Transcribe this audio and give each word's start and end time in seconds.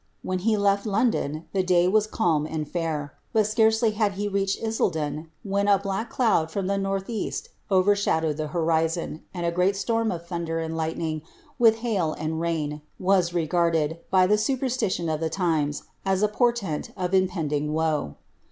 When 0.23 0.39
he 0.39 0.57
left 0.57 0.87
London, 0.87 1.45
the 1.53 1.61
day 1.61 1.87
was 1.87 2.07
calm 2.07 2.47
and 2.47 2.67
fair; 2.67 3.13
but 3.33 3.45
scarcely 3.45 3.91
had 3.91 4.13
he 4.13 4.27
reached 4.27 4.59
Isel 4.59 4.91
den, 4.91 5.29
when 5.43 5.67
a 5.67 5.77
black 5.77 6.09
cloud 6.09 6.49
from 6.49 6.65
the 6.65 6.79
north 6.79 7.07
east 7.07 7.49
overshadowed 7.69 8.37
the 8.37 8.47
horizon, 8.47 9.21
and 9.31 9.45
a 9.45 9.51
great 9.51 9.75
storm 9.75 10.11
of 10.11 10.25
thunder 10.25 10.57
and 10.57 10.75
lightning, 10.75 11.21
with 11.59 11.81
hail 11.85 12.13
and 12.13 12.41
rain, 12.41 12.81
was 12.97 13.31
re 13.31 13.45
girded, 13.45 13.99
by 14.09 14.25
the 14.25 14.39
superstition 14.39 15.07
of 15.07 15.19
the 15.19 15.29
times, 15.29 15.83
as 16.03 16.23
a 16.23 16.27
portent 16.27 16.89
of 16.97 17.13
impending 17.13 17.71
woe.' 17.71 18.15